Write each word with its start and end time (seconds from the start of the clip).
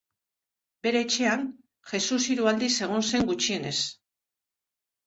Bere 0.87 1.03
etxean, 1.07 1.45
Jesus 1.93 2.19
hiru 2.31 2.51
aldiz 2.53 2.73
egon 2.89 3.07
zen 3.13 3.31
gutxienez. 3.33 3.79